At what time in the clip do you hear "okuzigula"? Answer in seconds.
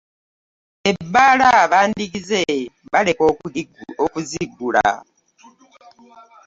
4.05-4.85